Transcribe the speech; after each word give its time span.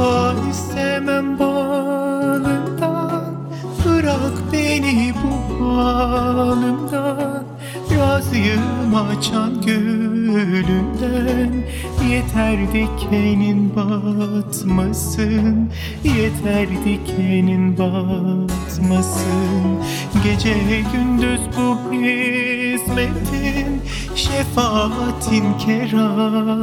daha 0.00 0.34
istemem 0.50 1.38
balından 1.38 3.34
Bırak 3.84 4.52
beni 4.52 5.14
bu 5.22 5.64
halımdan 5.76 7.44
Razıyım 7.90 8.94
açan 8.94 9.60
gülünden 9.60 11.50
Yeter 12.10 12.58
dikenin 12.72 13.76
batmasın. 13.76 15.70
Yeter 16.04 16.68
dikenin 16.84 17.78
batmasın. 17.78 19.30
Gece 20.24 20.54
gündüz 20.92 21.40
bu 21.56 21.78
hizmetin. 21.92 23.82
Şefaatin 24.14 25.58
kerametin 25.58 26.60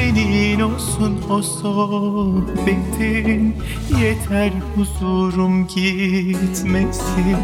senin 0.00 0.60
olsun 0.60 1.18
o 1.30 1.42
sohbetin. 1.42 3.56
Yeter 4.00 4.52
huzurum 4.76 5.66
gitmesin. 5.66 7.38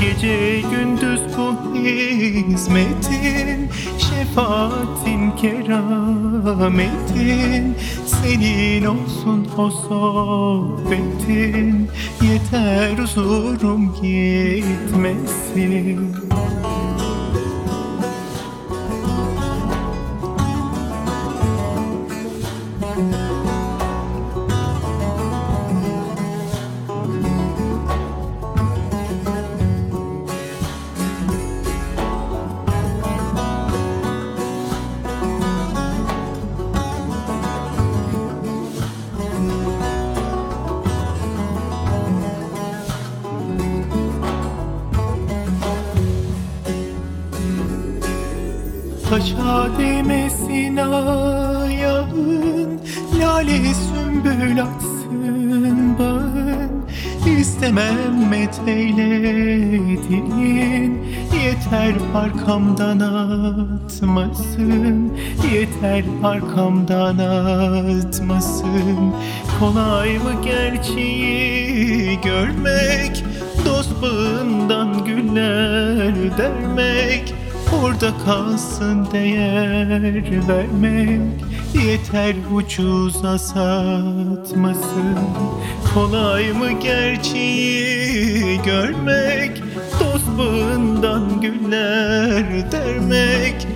Gece 0.00 0.60
gündüz 0.60 1.20
bu 1.36 1.74
hizmetin. 1.74 3.68
Şefaatin 3.98 5.30
kerametin. 5.36 6.94
Senin 8.06 8.84
olsun 8.84 9.48
o 9.58 9.70
sohbetin. 9.70 11.88
Yeter 12.22 12.98
huzurum 12.98 13.94
gitmesin 13.94 16.31
Taşa 49.12 49.68
değmesin 49.78 50.76
ayağın 50.76 52.80
Lale 53.20 53.74
sümbül 53.74 54.62
açsın 54.62 55.98
bağın 55.98 56.84
İstemem 57.38 58.28
meteylediğin 58.30 61.02
Yeter 61.44 61.94
arkamdan 62.14 63.00
atmasın. 63.80 65.12
Yeter 65.54 66.04
arkamdan 66.24 67.18
atmasın. 67.18 69.14
Kolay 69.58 70.18
mı 70.18 70.32
gerçeği 70.44 72.20
görmek 72.20 73.24
Dost 73.66 74.02
bağından 74.02 75.04
güller 75.04 76.38
dermek 76.38 77.41
Orada 77.82 78.12
kalsın 78.24 79.08
değer 79.12 80.48
vermek. 80.48 81.20
Yeter 81.86 82.34
ucuza 82.54 83.38
satmasın. 83.38 85.18
Kolay 85.94 86.52
mı 86.52 86.72
gerçeği 86.72 88.62
görmek? 88.62 89.62
Dost 90.00 90.38
bağından 90.38 91.40
güller 91.40 92.72
dermek. 92.72 93.66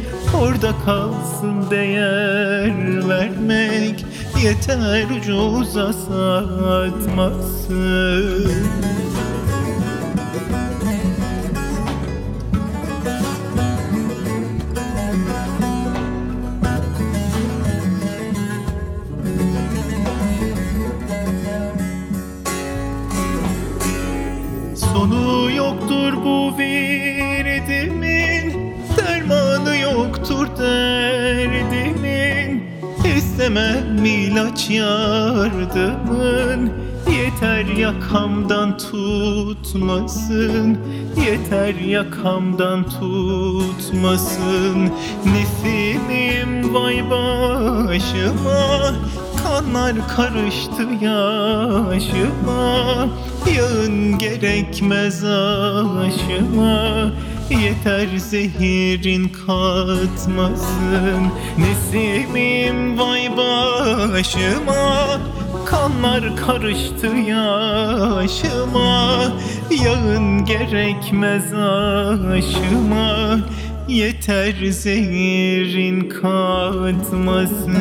Orada 0.41 0.73
kalsın 0.85 1.71
değer 1.71 3.09
vermek. 3.09 4.05
Yeter 4.43 5.05
ucuza 5.21 5.93
satmasın 5.93 7.27
Sonu 25.07 25.51
yoktur 25.51 26.13
bu 26.25 26.59
virdimin 26.59 28.75
Dermanı 28.97 29.77
yoktur 29.77 30.49
derdimin. 30.59 32.63
İstemem 33.17 34.05
ilaç 34.05 34.71
yardımın 34.71 36.73
Yeter 37.11 37.65
yakamdan 37.65 38.79
tutmasın. 38.79 40.79
Yeter 41.27 41.75
yakamdan 41.75 42.85
tutmasın. 42.89 44.91
Nesimim 45.27 46.75
vay 46.75 47.11
başıma 47.11 48.95
Kanlar 49.57 49.95
karıştı 50.17 50.83
yaşıma. 51.01 53.09
Yağın 53.57 54.19
gerekmez 54.19 55.25
aşıma 55.25 57.13
Yeter 57.51 58.17
zehirin 58.17 59.29
katmasın 59.29 61.23
Nesimim 61.59 62.99
vay 62.99 63.37
başıma. 63.37 65.07
Kanlar 65.67 66.37
karıştı 66.37 67.07
yaşıma. 67.07 69.23
Yağın 69.85 70.45
gerekmez 70.45 71.55
aşıma 72.33 73.39
Yeter 73.89 74.55
zehirin 74.71 76.09
katmasın 76.09 77.77